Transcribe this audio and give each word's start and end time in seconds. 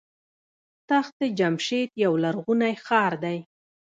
تخت 0.89 1.17
جمشید 1.39 1.89
یو 2.03 2.13
لرغونی 2.23 2.73
ښار 2.85 3.13
دی. 3.23 3.37